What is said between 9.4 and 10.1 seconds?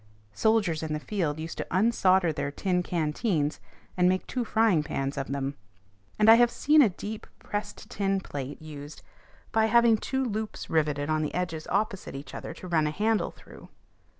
by having